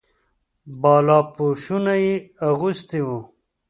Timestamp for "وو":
3.07-3.19